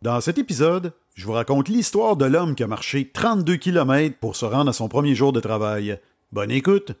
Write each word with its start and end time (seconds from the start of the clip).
Dans 0.00 0.20
cet 0.20 0.38
épisode, 0.38 0.92
je 1.16 1.26
vous 1.26 1.32
raconte 1.32 1.68
l'histoire 1.68 2.16
de 2.16 2.24
l'homme 2.24 2.54
qui 2.54 2.62
a 2.62 2.68
marché 2.68 3.10
32 3.12 3.56
km 3.56 4.16
pour 4.20 4.36
se 4.36 4.44
rendre 4.44 4.70
à 4.70 4.72
son 4.72 4.86
premier 4.86 5.16
jour 5.16 5.32
de 5.32 5.40
travail. 5.40 5.98
Bonne 6.30 6.52
écoute! 6.52 6.92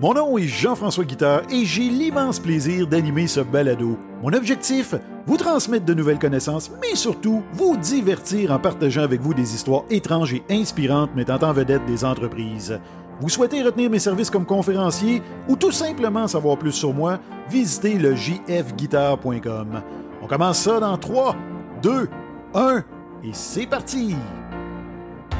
Mon 0.00 0.14
nom 0.14 0.38
est 0.38 0.46
Jean-François 0.46 1.04
Guitard 1.04 1.42
et 1.50 1.66
j'ai 1.66 1.90
l'immense 1.90 2.40
plaisir 2.40 2.86
d'animer 2.86 3.26
ce 3.26 3.40
balado. 3.40 3.98
Mon 4.22 4.32
objectif, 4.32 4.94
vous 5.26 5.36
transmettre 5.36 5.84
de 5.84 5.92
nouvelles 5.92 6.18
connaissances, 6.18 6.70
mais 6.80 6.94
surtout 6.94 7.42
vous 7.52 7.76
divertir 7.76 8.52
en 8.52 8.58
partageant 8.58 9.02
avec 9.02 9.20
vous 9.20 9.34
des 9.34 9.54
histoires 9.54 9.84
étranges 9.90 10.32
et 10.32 10.42
inspirantes 10.48 11.14
mettant 11.14 11.46
en 11.46 11.52
vedette 11.52 11.84
des 11.84 12.02
entreprises. 12.02 12.80
Vous 13.20 13.28
souhaitez 13.28 13.62
retenir 13.62 13.90
mes 13.90 13.98
services 13.98 14.30
comme 14.30 14.46
conférencier 14.46 15.20
ou 15.48 15.56
tout 15.56 15.70
simplement 15.70 16.28
savoir 16.28 16.56
plus 16.56 16.72
sur 16.72 16.94
moi, 16.94 17.20
visitez 17.50 17.98
le 17.98 18.14
jfguitar.com. 18.16 19.82
On 20.22 20.26
commence 20.26 20.60
ça 20.60 20.80
dans 20.80 20.96
3, 20.96 21.36
2, 21.84 22.08
1, 22.54 22.82
et 23.24 23.30
c'est 23.34 23.66
parti! 23.66 24.16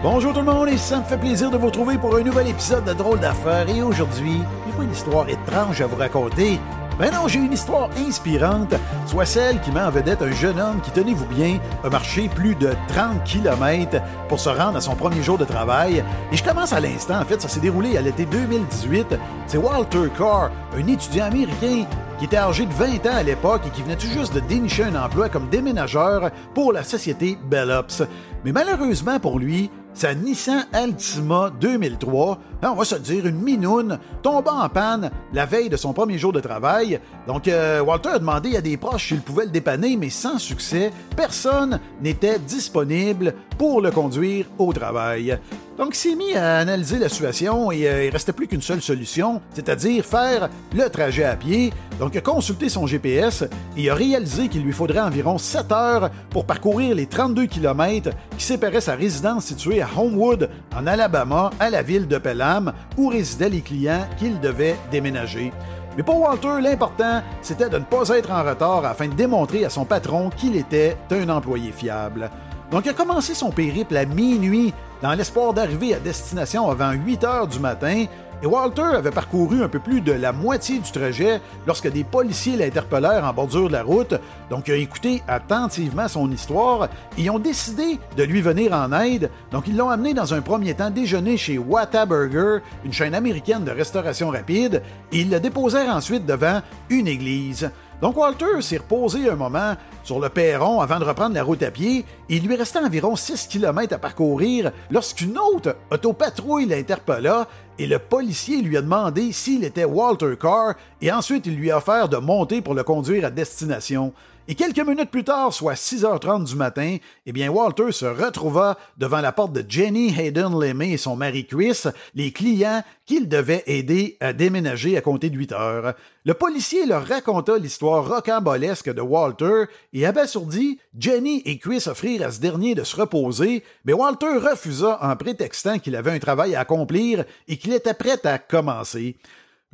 Bonjour 0.02 0.34
tout 0.34 0.40
le 0.40 0.44
monde 0.44 0.68
et 0.68 0.76
ça 0.76 0.98
me 0.98 1.04
fait 1.04 1.16
plaisir 1.16 1.50
de 1.50 1.56
vous 1.56 1.68
retrouver 1.68 1.96
pour 1.96 2.14
un 2.16 2.20
nouvel 2.20 2.48
épisode 2.48 2.84
de 2.84 2.92
Drôle 2.92 3.18
d'affaires 3.18 3.66
et 3.66 3.80
aujourd'hui, 3.80 4.42
j'ai 4.66 4.84
une 4.84 4.92
histoire 4.92 5.26
étrange 5.26 5.80
à 5.80 5.86
vous 5.86 5.96
raconter. 5.96 6.60
Ben 6.98 7.10
non, 7.10 7.26
j'ai 7.26 7.40
une 7.40 7.52
histoire 7.52 7.90
inspirante, 7.98 8.72
soit 9.06 9.26
celle 9.26 9.60
qui 9.60 9.72
met 9.72 9.80
en 9.80 9.90
vedette 9.90 10.22
un 10.22 10.30
jeune 10.30 10.60
homme 10.60 10.80
qui, 10.80 10.92
tenez-vous 10.92 11.26
bien, 11.26 11.58
a 11.82 11.90
marché 11.90 12.28
plus 12.28 12.54
de 12.54 12.70
30 12.86 13.24
km 13.24 14.00
pour 14.28 14.38
se 14.38 14.48
rendre 14.48 14.76
à 14.76 14.80
son 14.80 14.94
premier 14.94 15.20
jour 15.20 15.36
de 15.36 15.44
travail. 15.44 16.04
Et 16.30 16.36
je 16.36 16.44
commence 16.44 16.72
à 16.72 16.78
l'instant, 16.78 17.20
en 17.20 17.24
fait, 17.24 17.40
ça 17.42 17.48
s'est 17.48 17.58
déroulé 17.58 17.96
à 17.96 18.00
l'été 18.00 18.26
2018. 18.26 19.18
C'est 19.48 19.58
Walter 19.58 20.08
Carr, 20.16 20.52
un 20.76 20.86
étudiant 20.86 21.24
américain 21.24 21.84
qui 22.20 22.26
était 22.26 22.36
âgé 22.36 22.64
de 22.64 22.72
20 22.72 23.06
ans 23.06 23.16
à 23.16 23.22
l'époque 23.24 23.62
et 23.66 23.70
qui 23.70 23.82
venait 23.82 23.96
tout 23.96 24.06
juste 24.06 24.32
de 24.32 24.38
dénicher 24.38 24.84
un 24.84 24.94
emploi 24.94 25.28
comme 25.28 25.48
déménageur 25.48 26.30
pour 26.54 26.72
la 26.72 26.84
société 26.84 27.36
Bellops. 27.50 28.02
Mais 28.44 28.52
malheureusement 28.52 29.18
pour 29.18 29.40
lui, 29.40 29.68
sa 29.94 30.12
Nissan 30.12 30.66
Altima 30.72 31.50
2003, 31.60 32.38
hein, 32.62 32.70
on 32.72 32.74
va 32.74 32.84
se 32.84 32.96
dire 32.96 33.26
une 33.26 33.40
minoune, 33.40 33.98
tomba 34.22 34.52
en 34.52 34.68
panne 34.68 35.10
la 35.32 35.46
veille 35.46 35.68
de 35.68 35.76
son 35.76 35.92
premier 35.92 36.18
jour 36.18 36.32
de 36.32 36.40
travail. 36.40 37.00
Donc 37.28 37.46
euh, 37.46 37.80
Walter 37.80 38.10
a 38.10 38.18
demandé 38.18 38.56
à 38.56 38.60
des 38.60 38.76
proches 38.76 39.08
s'il 39.08 39.20
pouvait 39.20 39.44
le 39.44 39.50
dépanner, 39.50 39.96
mais 39.96 40.10
sans 40.10 40.38
succès. 40.38 40.90
Personne 41.16 41.78
n'était 42.02 42.40
disponible 42.40 43.34
pour 43.56 43.80
le 43.80 43.92
conduire 43.92 44.46
au 44.58 44.72
travail. 44.72 45.38
Donc, 45.76 45.96
il 45.96 45.98
s'est 45.98 46.14
mis 46.14 46.34
à 46.34 46.58
analyser 46.58 47.00
la 47.00 47.08
situation 47.08 47.72
et 47.72 47.88
euh, 47.88 48.04
il 48.04 48.10
restait 48.10 48.32
plus 48.32 48.46
qu'une 48.46 48.62
seule 48.62 48.80
solution, 48.80 49.40
c'est-à-dire 49.52 50.04
faire 50.04 50.48
le 50.72 50.88
trajet 50.88 51.24
à 51.24 51.34
pied. 51.34 51.72
Donc, 51.98 52.10
il 52.14 52.18
a 52.18 52.20
consulté 52.20 52.68
son 52.68 52.86
GPS 52.86 53.42
et 53.76 53.82
il 53.82 53.90
a 53.90 53.94
réalisé 53.96 54.48
qu'il 54.48 54.62
lui 54.62 54.72
faudrait 54.72 55.00
environ 55.00 55.36
7 55.36 55.72
heures 55.72 56.10
pour 56.30 56.44
parcourir 56.44 56.94
les 56.94 57.06
32 57.06 57.46
km 57.46 58.10
qui 58.38 58.44
séparaient 58.44 58.80
sa 58.80 58.94
résidence 58.94 59.46
située 59.46 59.82
à 59.82 59.88
Homewood, 59.96 60.48
en 60.76 60.86
Alabama, 60.86 61.50
à 61.58 61.70
la 61.70 61.82
ville 61.82 62.06
de 62.06 62.18
Pelham, 62.18 62.72
où 62.96 63.08
résidaient 63.08 63.48
les 63.48 63.60
clients 63.60 64.06
qu'il 64.16 64.38
devait 64.38 64.76
déménager. 64.92 65.52
Mais 65.96 66.04
pour 66.04 66.20
Walter, 66.20 66.60
l'important, 66.60 67.22
c'était 67.42 67.68
de 67.68 67.78
ne 67.78 67.84
pas 67.84 68.08
être 68.10 68.30
en 68.30 68.44
retard 68.44 68.84
afin 68.84 69.08
de 69.08 69.14
démontrer 69.14 69.64
à 69.64 69.70
son 69.70 69.84
patron 69.84 70.30
qu'il 70.30 70.56
était 70.56 70.96
un 71.10 71.28
employé 71.28 71.72
fiable. 71.72 72.30
Donc, 72.74 72.86
il 72.86 72.88
a 72.88 72.92
commencé 72.92 73.34
son 73.34 73.52
périple 73.52 73.96
à 73.96 74.04
minuit 74.04 74.74
dans 75.00 75.14
l'espoir 75.14 75.52
d'arriver 75.52 75.94
à 75.94 76.00
destination 76.00 76.68
avant 76.68 76.90
8 76.90 77.22
heures 77.22 77.46
du 77.46 77.60
matin, 77.60 78.06
et 78.42 78.46
Walter 78.46 78.96
avait 78.96 79.12
parcouru 79.12 79.62
un 79.62 79.68
peu 79.68 79.78
plus 79.78 80.00
de 80.00 80.10
la 80.10 80.32
moitié 80.32 80.80
du 80.80 80.90
trajet 80.90 81.40
lorsque 81.68 81.88
des 81.88 82.02
policiers 82.02 82.56
l'interpellèrent 82.56 83.24
en 83.24 83.32
bordure 83.32 83.68
de 83.68 83.74
la 83.74 83.84
route. 83.84 84.14
Donc, 84.50 84.66
il 84.66 84.74
a 84.74 84.76
écouté 84.76 85.22
attentivement 85.28 86.08
son 86.08 86.28
histoire 86.32 86.88
et 87.16 87.30
ont 87.30 87.38
décidé 87.38 88.00
de 88.16 88.24
lui 88.24 88.42
venir 88.42 88.72
en 88.72 88.90
aide. 88.92 89.30
Donc, 89.52 89.68
ils 89.68 89.76
l'ont 89.76 89.90
amené 89.90 90.12
dans 90.12 90.34
un 90.34 90.40
premier 90.40 90.74
temps 90.74 90.90
déjeuner 90.90 91.36
chez 91.36 91.58
Whataburger, 91.58 92.58
une 92.84 92.92
chaîne 92.92 93.14
américaine 93.14 93.64
de 93.64 93.70
restauration 93.70 94.30
rapide, 94.30 94.82
et 95.12 95.20
ils 95.20 95.30
le 95.30 95.38
déposèrent 95.38 95.94
ensuite 95.94 96.26
devant 96.26 96.60
une 96.90 97.06
église. 97.06 97.70
Donc 98.02 98.16
Walter 98.16 98.60
s'est 98.60 98.78
reposé 98.78 99.30
un 99.30 99.36
moment 99.36 99.76
sur 100.02 100.20
le 100.20 100.28
perron 100.28 100.80
avant 100.80 100.98
de 100.98 101.04
reprendre 101.04 101.34
la 101.34 101.42
route 101.42 101.62
à 101.62 101.70
pied 101.70 102.04
et 102.28 102.36
il 102.36 102.46
lui 102.46 102.56
restait 102.56 102.80
environ 102.80 103.16
6 103.16 103.46
km 103.46 103.94
à 103.94 103.98
parcourir 103.98 104.72
lorsqu'une 104.90 105.38
autre 105.38 105.76
autopatrouille 105.90 106.66
l'interpella 106.66 107.48
et 107.78 107.86
le 107.86 107.98
policier 107.98 108.60
lui 108.62 108.76
a 108.76 108.82
demandé 108.82 109.32
s'il 109.32 109.64
était 109.64 109.84
Walter 109.84 110.34
Carr 110.38 110.74
et 111.00 111.10
ensuite 111.12 111.46
il 111.46 111.56
lui 111.56 111.70
a 111.70 111.78
offert 111.78 112.08
de 112.08 112.16
monter 112.18 112.60
pour 112.60 112.74
le 112.74 112.82
conduire 112.82 113.24
à 113.24 113.30
destination. 113.30 114.12
Et 114.46 114.54
quelques 114.54 114.86
minutes 114.86 115.10
plus 115.10 115.24
tard, 115.24 115.54
soit 115.54 115.72
6h30 115.72 116.44
du 116.44 116.54
matin, 116.54 116.98
eh 117.24 117.32
bien 117.32 117.48
Walter 117.48 117.90
se 117.92 118.04
retrouva 118.04 118.76
devant 118.98 119.22
la 119.22 119.32
porte 119.32 119.54
de 119.54 119.64
Jenny 119.66 120.14
Hayden 120.14 120.60
Lemay 120.60 120.90
et 120.90 120.96
son 120.98 121.16
mari 121.16 121.46
Chris, 121.46 121.84
les 122.14 122.30
clients 122.30 122.82
qu'il 123.06 123.26
devait 123.26 123.62
aider 123.66 124.18
à 124.20 124.34
déménager 124.34 124.98
à 124.98 125.00
compter 125.00 125.30
de 125.30 125.38
8 125.38 125.52
heures. 125.52 125.94
Le 126.26 126.34
policier 126.34 126.84
leur 126.84 127.06
raconta 127.06 127.56
l'histoire 127.56 128.06
rocambolesque 128.06 128.92
de 128.92 129.00
Walter 129.00 129.64
et 129.94 130.04
abasourdi, 130.04 130.78
Jenny 130.98 131.40
et 131.46 131.56
Chris 131.56 131.84
offrirent 131.86 132.26
à 132.26 132.30
ce 132.30 132.40
dernier 132.40 132.74
de 132.74 132.84
se 132.84 132.96
reposer, 132.96 133.64
mais 133.86 133.94
Walter 133.94 134.36
refusa 134.36 134.98
en 135.00 135.16
prétextant 135.16 135.78
qu'il 135.78 135.96
avait 135.96 136.10
un 136.10 136.18
travail 136.18 136.54
à 136.54 136.60
accomplir 136.60 137.24
et 137.48 137.56
qu'il 137.56 137.72
était 137.72 137.94
prêt 137.94 138.20
à 138.26 138.38
commencer. 138.38 139.16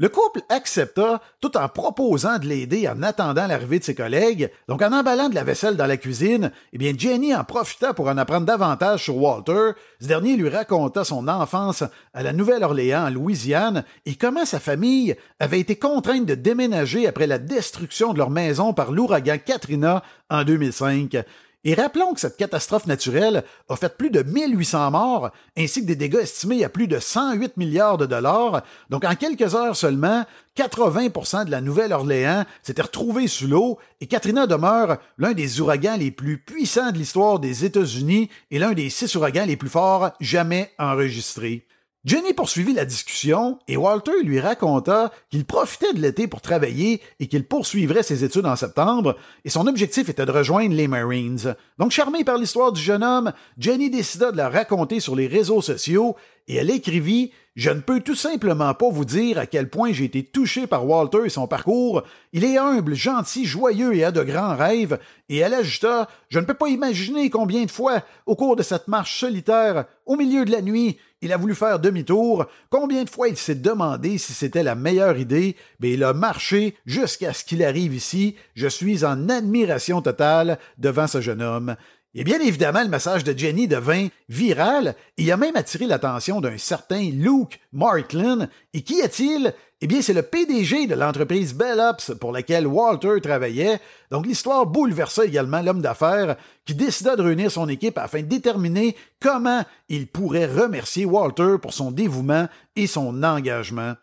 Le 0.00 0.08
couple 0.08 0.40
accepta 0.48 1.20
tout 1.42 1.58
en 1.58 1.68
proposant 1.68 2.38
de 2.38 2.46
l'aider 2.46 2.88
en 2.88 3.02
attendant 3.02 3.46
l'arrivée 3.46 3.80
de 3.80 3.84
ses 3.84 3.94
collègues. 3.94 4.50
Donc, 4.66 4.80
en 4.80 4.94
emballant 4.98 5.28
de 5.28 5.34
la 5.34 5.44
vaisselle 5.44 5.76
dans 5.76 5.84
la 5.84 5.98
cuisine, 5.98 6.52
eh 6.72 6.78
bien, 6.78 6.94
Jenny 6.96 7.34
en 7.34 7.44
profita 7.44 7.92
pour 7.92 8.08
en 8.08 8.16
apprendre 8.16 8.46
davantage 8.46 9.04
sur 9.04 9.18
Walter. 9.18 9.72
Ce 10.00 10.06
dernier 10.06 10.36
lui 10.36 10.48
raconta 10.48 11.04
son 11.04 11.28
enfance 11.28 11.84
à 12.14 12.22
la 12.22 12.32
Nouvelle-Orléans, 12.32 13.08
en 13.08 13.10
Louisiane, 13.10 13.84
et 14.06 14.14
comment 14.14 14.46
sa 14.46 14.58
famille 14.58 15.14
avait 15.38 15.60
été 15.60 15.76
contrainte 15.76 16.24
de 16.24 16.34
déménager 16.34 17.06
après 17.06 17.26
la 17.26 17.36
destruction 17.36 18.14
de 18.14 18.18
leur 18.18 18.30
maison 18.30 18.72
par 18.72 18.92
l'ouragan 18.92 19.36
Katrina 19.44 20.02
en 20.30 20.44
2005. 20.44 21.18
Et 21.62 21.74
rappelons 21.74 22.14
que 22.14 22.20
cette 22.20 22.38
catastrophe 22.38 22.86
naturelle 22.86 23.44
a 23.68 23.76
fait 23.76 23.94
plus 23.94 24.08
de 24.08 24.22
1800 24.22 24.92
morts, 24.92 25.30
ainsi 25.58 25.82
que 25.82 25.86
des 25.86 25.96
dégâts 25.96 26.20
estimés 26.22 26.64
à 26.64 26.70
plus 26.70 26.88
de 26.88 26.98
108 26.98 27.58
milliards 27.58 27.98
de 27.98 28.06
dollars. 28.06 28.62
Donc 28.88 29.04
en 29.04 29.14
quelques 29.14 29.54
heures 29.54 29.76
seulement, 29.76 30.24
80% 30.56 31.44
de 31.44 31.50
la 31.50 31.60
Nouvelle-Orléans 31.60 32.46
s'était 32.62 32.80
retrouvé 32.80 33.28
sous 33.28 33.46
l'eau 33.46 33.78
et 34.00 34.06
Katrina 34.06 34.46
demeure 34.46 34.96
l'un 35.18 35.32
des 35.32 35.60
ouragans 35.60 35.96
les 35.98 36.10
plus 36.10 36.38
puissants 36.38 36.92
de 36.92 36.98
l'histoire 36.98 37.38
des 37.38 37.66
États-Unis 37.66 38.30
et 38.50 38.58
l'un 38.58 38.72
des 38.72 38.88
six 38.88 39.14
ouragans 39.14 39.44
les 39.44 39.56
plus 39.56 39.68
forts 39.68 40.12
jamais 40.18 40.72
enregistrés. 40.78 41.66
Jenny 42.06 42.32
poursuivit 42.32 42.72
la 42.72 42.86
discussion 42.86 43.58
et 43.68 43.76
Walter 43.76 44.22
lui 44.24 44.40
raconta 44.40 45.12
qu'il 45.28 45.44
profitait 45.44 45.92
de 45.92 46.00
l'été 46.00 46.28
pour 46.28 46.40
travailler 46.40 47.02
et 47.18 47.26
qu'il 47.26 47.44
poursuivrait 47.46 48.02
ses 48.02 48.24
études 48.24 48.46
en 48.46 48.56
septembre, 48.56 49.16
et 49.44 49.50
son 49.50 49.66
objectif 49.66 50.08
était 50.08 50.24
de 50.24 50.30
rejoindre 50.30 50.74
les 50.74 50.88
Marines. 50.88 51.54
Donc, 51.78 51.90
charmée 51.90 52.24
par 52.24 52.38
l'histoire 52.38 52.72
du 52.72 52.80
jeune 52.80 53.04
homme, 53.04 53.34
Jenny 53.58 53.90
décida 53.90 54.32
de 54.32 54.38
la 54.38 54.48
raconter 54.48 54.98
sur 54.98 55.14
les 55.14 55.26
réseaux 55.26 55.60
sociaux 55.60 56.16
et 56.50 56.56
elle 56.56 56.70
écrivit 56.70 57.30
Je 57.54 57.70
ne 57.70 57.80
peux 57.80 58.00
tout 58.00 58.16
simplement 58.16 58.74
pas 58.74 58.90
vous 58.90 59.04
dire 59.04 59.38
à 59.38 59.46
quel 59.46 59.70
point 59.70 59.92
j'ai 59.92 60.06
été 60.06 60.24
touché 60.24 60.66
par 60.66 60.84
Walter 60.84 61.20
et 61.24 61.28
son 61.28 61.46
parcours. 61.46 62.02
Il 62.32 62.44
est 62.44 62.58
humble, 62.58 62.96
gentil, 62.96 63.44
joyeux 63.46 63.94
et 63.94 64.02
a 64.02 64.10
de 64.10 64.24
grands 64.24 64.56
rêves. 64.56 64.98
Et 65.28 65.36
elle 65.36 65.54
ajouta 65.54 66.08
Je 66.28 66.40
ne 66.40 66.44
peux 66.44 66.54
pas 66.54 66.68
imaginer 66.68 67.30
combien 67.30 67.64
de 67.64 67.70
fois, 67.70 68.02
au 68.26 68.34
cours 68.34 68.56
de 68.56 68.64
cette 68.64 68.88
marche 68.88 69.20
solitaire, 69.20 69.84
au 70.06 70.16
milieu 70.16 70.44
de 70.44 70.50
la 70.50 70.60
nuit, 70.60 70.98
il 71.22 71.32
a 71.32 71.36
voulu 71.36 71.54
faire 71.54 71.78
demi-tour. 71.78 72.46
Combien 72.68 73.04
de 73.04 73.10
fois 73.10 73.28
il 73.28 73.36
s'est 73.36 73.54
demandé 73.54 74.18
si 74.18 74.32
c'était 74.32 74.64
la 74.64 74.74
meilleure 74.74 75.18
idée? 75.18 75.54
Mais 75.78 75.92
il 75.92 76.02
a 76.02 76.14
marché 76.14 76.74
jusqu'à 76.84 77.32
ce 77.32 77.44
qu'il 77.44 77.62
arrive 77.62 77.94
ici. 77.94 78.34
Je 78.54 78.66
suis 78.66 79.04
en 79.04 79.28
admiration 79.28 80.02
totale 80.02 80.58
devant 80.78 81.06
ce 81.06 81.20
jeune 81.20 81.42
homme. 81.42 81.76
Et 82.12 82.24
bien 82.24 82.40
évidemment, 82.40 82.82
le 82.82 82.88
message 82.88 83.22
de 83.22 83.38
Jenny 83.38 83.68
devint 83.68 84.08
viral 84.28 84.96
et 85.16 85.30
a 85.30 85.36
même 85.36 85.54
attiré 85.54 85.86
l'attention 85.86 86.40
d'un 86.40 86.58
certain 86.58 87.08
Luke 87.12 87.60
Marklin. 87.72 88.48
Et 88.74 88.82
qui 88.82 88.98
est-il? 88.98 89.54
Eh 89.80 89.86
bien, 89.86 90.02
c'est 90.02 90.12
le 90.12 90.22
PDG 90.22 90.88
de 90.88 90.96
l'entreprise 90.96 91.54
Bellops 91.54 92.12
pour 92.20 92.32
laquelle 92.32 92.66
Walter 92.66 93.20
travaillait. 93.22 93.78
Donc, 94.10 94.26
l'histoire 94.26 94.66
bouleversa 94.66 95.24
également 95.24 95.62
l'homme 95.62 95.82
d'affaires 95.82 96.36
qui 96.66 96.74
décida 96.74 97.14
de 97.14 97.22
réunir 97.22 97.50
son 97.50 97.68
équipe 97.68 97.96
afin 97.96 98.22
de 98.22 98.26
déterminer 98.26 98.96
comment 99.20 99.64
il 99.88 100.08
pourrait 100.08 100.46
remercier 100.46 101.04
Walter 101.04 101.58
pour 101.62 101.72
son 101.72 101.92
dévouement 101.92 102.48
et 102.74 102.88
son 102.88 103.22
engagement. 103.22 103.94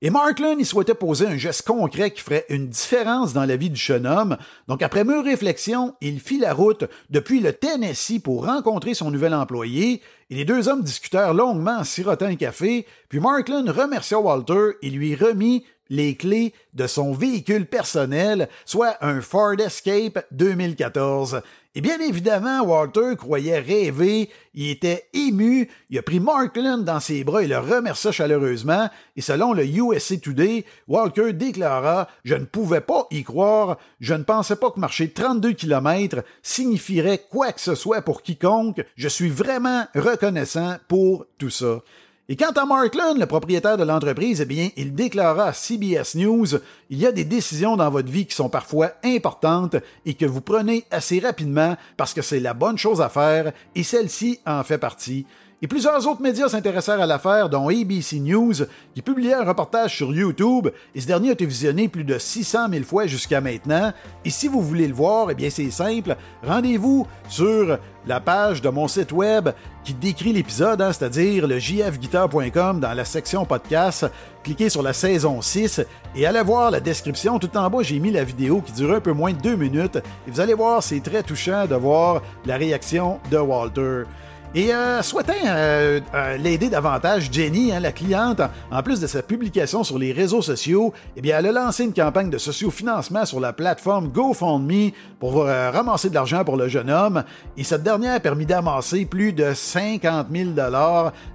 Et 0.00 0.10
Markland, 0.10 0.54
il 0.60 0.64
souhaitait 0.64 0.94
poser 0.94 1.26
un 1.26 1.36
geste 1.36 1.66
concret 1.66 2.12
qui 2.12 2.20
ferait 2.20 2.46
une 2.50 2.68
différence 2.68 3.32
dans 3.32 3.44
la 3.44 3.56
vie 3.56 3.68
du 3.68 3.80
jeune 3.80 4.06
homme. 4.06 4.36
Donc, 4.68 4.80
après 4.80 5.02
mûre 5.02 5.24
réflexion, 5.24 5.96
il 6.00 6.20
fit 6.20 6.38
la 6.38 6.54
route 6.54 6.84
depuis 7.10 7.40
le 7.40 7.52
Tennessee 7.52 8.20
pour 8.22 8.46
rencontrer 8.46 8.94
son 8.94 9.10
nouvel 9.10 9.34
employé. 9.34 10.00
Et 10.30 10.36
les 10.36 10.44
deux 10.44 10.68
hommes 10.68 10.82
discutèrent 10.82 11.34
longuement 11.34 11.78
en 11.78 11.84
sirotant 11.84 12.26
un 12.26 12.36
café. 12.36 12.86
Puis 13.08 13.18
Markland 13.18 13.68
remercia 13.68 14.20
Walter 14.20 14.76
et 14.82 14.90
lui 14.90 15.16
remit 15.16 15.64
les 15.90 16.14
clés 16.14 16.54
de 16.74 16.86
son 16.86 17.12
véhicule 17.12 17.66
personnel, 17.66 18.48
soit 18.66 18.96
un 19.00 19.20
Ford 19.20 19.58
Escape 19.58 20.24
2014. 20.30 21.40
Et 21.74 21.80
bien 21.82 22.00
évidemment, 22.00 22.62
Walter 22.62 23.14
croyait 23.16 23.58
rêver, 23.58 24.30
il 24.54 24.70
était 24.70 25.08
ému, 25.12 25.68
il 25.90 25.98
a 25.98 26.02
pris 26.02 26.18
Markland 26.18 26.82
dans 26.82 26.98
ses 26.98 27.24
bras 27.24 27.42
et 27.42 27.46
le 27.46 27.58
remercia 27.58 28.10
chaleureusement, 28.10 28.88
et 29.16 29.20
selon 29.20 29.52
le 29.52 29.66
USA 29.66 30.16
Today, 30.16 30.64
Walker 30.88 31.34
déclara 31.34 32.08
Je 32.24 32.34
ne 32.36 32.46
pouvais 32.46 32.80
pas 32.80 33.06
y 33.10 33.22
croire, 33.22 33.76
je 34.00 34.14
ne 34.14 34.24
pensais 34.24 34.56
pas 34.56 34.70
que 34.70 34.80
marcher 34.80 35.10
32 35.10 35.52
km 35.52 36.24
signifierait 36.42 37.26
quoi 37.30 37.52
que 37.52 37.60
ce 37.60 37.74
soit 37.74 38.00
pour 38.00 38.22
quiconque, 38.22 38.82
je 38.96 39.08
suis 39.08 39.28
vraiment 39.28 39.84
reconnaissant 39.94 40.78
pour 40.88 41.26
tout 41.36 41.50
ça. 41.50 41.82
Et 42.30 42.36
quant 42.36 42.50
à 42.50 42.66
Markland, 42.66 43.16
le 43.16 43.24
propriétaire 43.24 43.78
de 43.78 43.84
l'entreprise, 43.84 44.42
eh 44.42 44.44
bien, 44.44 44.68
il 44.76 44.94
déclara 44.94 45.46
à 45.46 45.52
CBS 45.54 46.14
News 46.14 46.46
Il 46.90 46.98
y 46.98 47.06
a 47.06 47.12
des 47.12 47.24
décisions 47.24 47.74
dans 47.74 47.88
votre 47.88 48.10
vie 48.10 48.26
qui 48.26 48.34
sont 48.34 48.50
parfois 48.50 48.92
importantes 49.02 49.76
et 50.04 50.12
que 50.12 50.26
vous 50.26 50.42
prenez 50.42 50.84
assez 50.90 51.20
rapidement 51.20 51.74
parce 51.96 52.12
que 52.12 52.20
c'est 52.20 52.40
la 52.40 52.52
bonne 52.52 52.76
chose 52.76 53.00
à 53.00 53.08
faire 53.08 53.52
et 53.74 53.82
celle-ci 53.82 54.40
en 54.44 54.62
fait 54.62 54.76
partie. 54.76 55.24
Et 55.60 55.66
plusieurs 55.66 56.06
autres 56.06 56.22
médias 56.22 56.48
s'intéressèrent 56.48 57.00
à 57.00 57.06
l'affaire, 57.06 57.48
dont 57.48 57.68
ABC 57.68 58.20
News, 58.20 58.54
qui 58.94 59.02
publiait 59.02 59.34
un 59.34 59.44
reportage 59.44 59.96
sur 59.96 60.14
YouTube, 60.14 60.68
et 60.94 61.00
ce 61.00 61.06
dernier 61.08 61.30
a 61.30 61.32
été 61.32 61.46
visionné 61.46 61.88
plus 61.88 62.04
de 62.04 62.16
600 62.16 62.68
000 62.70 62.84
fois 62.84 63.08
jusqu'à 63.08 63.40
maintenant. 63.40 63.92
Et 64.24 64.30
si 64.30 64.46
vous 64.46 64.62
voulez 64.62 64.86
le 64.86 64.94
voir, 64.94 65.32
eh 65.32 65.34
bien 65.34 65.50
c'est 65.50 65.72
simple, 65.72 66.16
rendez-vous 66.44 67.08
sur 67.28 67.76
la 68.06 68.20
page 68.20 68.62
de 68.62 68.68
mon 68.68 68.86
site 68.86 69.10
web 69.10 69.48
qui 69.82 69.94
décrit 69.94 70.32
l'épisode, 70.32 70.80
hein, 70.80 70.92
c'est-à-dire 70.92 71.48
le 71.48 71.58
jfguitar.com 71.58 72.78
dans 72.78 72.92
la 72.92 73.04
section 73.04 73.44
podcast. 73.44 74.06
Cliquez 74.44 74.68
sur 74.68 74.82
la 74.82 74.92
saison 74.92 75.42
6 75.42 75.80
et 76.14 76.24
allez 76.24 76.42
voir 76.42 76.70
la 76.70 76.78
description. 76.78 77.40
Tout 77.40 77.56
en 77.56 77.68
bas, 77.68 77.82
j'ai 77.82 77.98
mis 77.98 78.12
la 78.12 78.22
vidéo 78.22 78.60
qui 78.60 78.72
dure 78.72 78.94
un 78.94 79.00
peu 79.00 79.12
moins 79.12 79.32
de 79.32 79.40
deux 79.40 79.56
minutes. 79.56 79.96
Et 79.96 80.30
vous 80.30 80.40
allez 80.40 80.54
voir, 80.54 80.84
c'est 80.84 81.00
très 81.00 81.24
touchant 81.24 81.66
de 81.66 81.74
voir 81.74 82.22
la 82.46 82.56
réaction 82.56 83.18
de 83.30 83.38
Walter. 83.38 84.04
Et 84.54 84.72
euh, 84.72 85.02
souhaitant 85.02 85.34
euh, 85.44 86.00
euh, 86.14 86.36
l'aider 86.38 86.70
davantage, 86.70 87.28
Jenny, 87.30 87.70
hein, 87.70 87.80
la 87.80 87.92
cliente, 87.92 88.40
en, 88.70 88.82
plus 88.82 88.98
de 88.98 89.06
sa 89.06 89.22
publication 89.22 89.84
sur 89.84 89.98
les 89.98 90.10
réseaux 90.10 90.40
sociaux, 90.40 90.94
eh 91.16 91.20
bien, 91.20 91.38
elle 91.38 91.48
a 91.48 91.52
lancé 91.52 91.84
une 91.84 91.92
campagne 91.92 92.30
de 92.30 92.38
sociofinancement 92.38 93.26
sur 93.26 93.40
la 93.40 93.52
plateforme 93.52 94.08
GoFundMe 94.08 94.92
pour 95.20 95.44
ramasser 95.44 96.08
de 96.08 96.14
l'argent 96.14 96.44
pour 96.44 96.56
le 96.56 96.66
jeune 96.68 96.88
homme. 96.88 97.24
Et 97.58 97.64
cette 97.64 97.82
dernière 97.82 98.14
a 98.14 98.20
permis 98.20 98.46
d'amasser 98.46 99.04
plus 99.04 99.34
de 99.34 99.52
50 99.52 100.28
000 100.32 100.50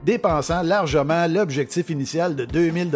dépensant 0.04 0.64
largement 0.64 1.28
l'objectif 1.28 1.92
initial 1.92 2.36
de 2.36 2.46
2 2.46 2.72
000 2.72 2.90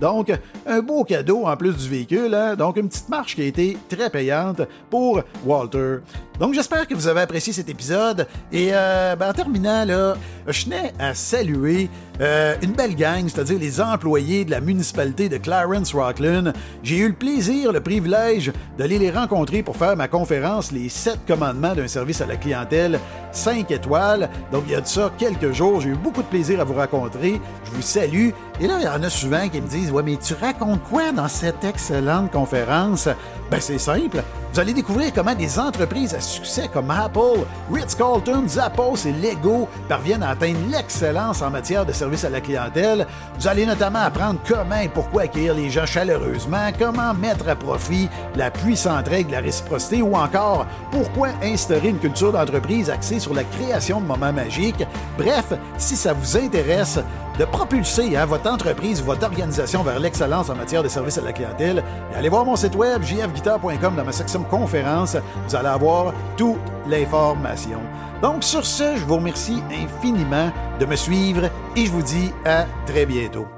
Donc, 0.00 0.32
un 0.66 0.80
beau 0.80 1.04
cadeau 1.04 1.46
en 1.46 1.56
plus 1.56 1.76
du 1.76 1.88
véhicule. 1.88 2.34
Hein. 2.34 2.56
Donc, 2.56 2.76
une 2.76 2.88
petite 2.88 3.08
marche 3.08 3.36
qui 3.36 3.42
a 3.42 3.44
été 3.44 3.78
très 3.88 4.10
payante 4.10 4.62
pour 4.90 5.22
Walter. 5.44 5.98
Donc, 6.38 6.54
j'espère 6.54 6.86
que 6.86 6.94
vous 6.94 7.08
avez 7.08 7.20
apprécié 7.20 7.52
cet 7.52 7.68
épisode. 7.68 8.26
Et 8.52 8.70
euh, 8.72 9.16
ben, 9.16 9.30
en 9.30 9.32
terminant, 9.32 9.84
là, 9.84 10.16
je 10.46 10.64
tenais 10.64 10.92
à 10.98 11.14
saluer 11.14 11.90
euh, 12.20 12.56
une 12.62 12.72
belle 12.72 12.96
gang, 12.96 13.28
c'est-à-dire 13.28 13.58
les 13.58 13.80
employés 13.80 14.44
de 14.44 14.50
la 14.50 14.60
municipalité 14.60 15.28
de 15.28 15.36
Clarence 15.36 15.94
Rockland. 15.94 16.52
J'ai 16.82 16.98
eu 16.98 17.08
le 17.08 17.14
plaisir, 17.14 17.72
le 17.72 17.80
privilège 17.80 18.52
d'aller 18.76 18.98
les 18.98 19.10
rencontrer 19.10 19.62
pour 19.62 19.76
faire 19.76 19.96
ma 19.96 20.08
conférence 20.08 20.72
Les 20.72 20.88
sept 20.88 21.20
commandements 21.26 21.74
d'un 21.74 21.88
service 21.88 22.20
à 22.20 22.26
la 22.26 22.36
clientèle 22.36 22.98
5 23.32 23.70
étoiles. 23.70 24.28
Donc, 24.50 24.64
il 24.66 24.72
y 24.72 24.74
a 24.74 24.80
de 24.80 24.86
ça 24.86 25.12
quelques 25.16 25.52
jours. 25.52 25.80
J'ai 25.80 25.90
eu 25.90 25.94
beaucoup 25.94 26.22
de 26.22 26.28
plaisir 26.28 26.60
à 26.60 26.64
vous 26.64 26.74
rencontrer. 26.74 27.40
Je 27.64 27.70
vous 27.70 27.82
salue. 27.82 28.30
Et 28.60 28.66
là, 28.66 28.78
il 28.80 28.84
y 28.84 28.88
en 28.88 29.02
a 29.02 29.10
souvent 29.10 29.48
qui 29.48 29.60
me 29.60 29.68
disent 29.68 29.92
Ouais, 29.92 30.02
mais 30.02 30.16
tu 30.16 30.34
racontes 30.34 30.82
quoi 30.84 31.12
dans 31.12 31.28
cette 31.28 31.62
excellente 31.64 32.32
conférence 32.32 33.08
Ben, 33.50 33.60
c'est 33.60 33.78
simple. 33.78 34.22
Vous 34.52 34.60
allez 34.60 34.72
découvrir 34.72 35.12
comment 35.12 35.34
des 35.34 35.58
entreprises 35.58 36.14
à 36.14 36.20
succès 36.20 36.68
comme 36.72 36.90
Apple, 36.90 37.44
Ritz-Carlton, 37.70 38.44
Zappos 38.48 39.06
et 39.06 39.12
Lego 39.12 39.68
parviennent 39.88 40.22
à 40.22 40.30
atteindre 40.30 40.58
l'excellence 40.70 41.42
en 41.42 41.50
matière 41.50 41.84
de 41.84 41.92
service 41.92 42.07
à 42.24 42.30
la 42.30 42.40
clientèle. 42.40 43.06
Vous 43.38 43.48
allez 43.48 43.66
notamment 43.66 44.00
apprendre 44.00 44.40
comment 44.46 44.80
et 44.80 44.88
pourquoi 44.88 45.22
accueillir 45.22 45.54
les 45.54 45.70
gens 45.70 45.86
chaleureusement, 45.86 46.70
comment 46.78 47.14
mettre 47.14 47.48
à 47.48 47.56
profit 47.56 48.08
la 48.34 48.50
puissante 48.50 49.08
règle 49.08 49.30
de 49.30 49.34
la 49.34 49.40
réciprocité 49.40 50.02
ou 50.02 50.14
encore 50.14 50.66
pourquoi 50.90 51.28
instaurer 51.42 51.88
une 51.88 51.98
culture 51.98 52.32
d'entreprise 52.32 52.90
axée 52.90 53.18
sur 53.18 53.34
la 53.34 53.44
création 53.44 54.00
de 54.00 54.06
moments 54.06 54.32
magiques. 54.32 54.84
Bref, 55.16 55.52
si 55.76 55.96
ça 55.96 56.12
vous 56.12 56.36
intéresse, 56.36 56.98
de 57.38 57.44
propulser 57.44 58.16
hein, 58.16 58.26
votre 58.26 58.50
entreprise 58.50 59.00
votre 59.00 59.24
organisation 59.24 59.84
vers 59.84 60.00
l'excellence 60.00 60.50
en 60.50 60.56
matière 60.56 60.82
de 60.82 60.88
service 60.88 61.18
à 61.18 61.22
la 61.22 61.32
clientèle, 61.32 61.84
allez 62.16 62.28
voir 62.28 62.44
mon 62.44 62.56
site 62.56 62.74
web 62.74 63.02
jfguitar.com 63.02 63.94
dans 63.96 64.04
ma 64.04 64.12
section 64.12 64.42
conférence. 64.42 65.16
Vous 65.46 65.54
allez 65.54 65.68
avoir 65.68 66.12
toute 66.36 66.58
l'information. 66.88 67.80
Donc 68.22 68.44
sur 68.44 68.64
ce, 68.64 68.96
je 68.96 69.04
vous 69.04 69.16
remercie 69.16 69.62
infiniment 69.70 70.50
de 70.80 70.86
me 70.86 70.96
suivre 70.96 71.50
et 71.76 71.86
je 71.86 71.90
vous 71.90 72.02
dis 72.02 72.32
à 72.44 72.66
très 72.86 73.06
bientôt. 73.06 73.57